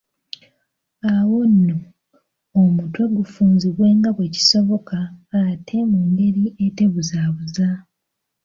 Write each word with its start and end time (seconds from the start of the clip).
Awo 1.13 1.39
nno, 1.53 1.77
omutwe 2.61 3.03
gufunzibwe 3.15 3.87
nga 3.97 4.09
bwe 4.15 4.27
kisoboka 4.35 4.97
ate 5.41 5.77
mu 5.91 5.99
ngeri 6.09 6.45
atebuzaabuza. 6.65 7.69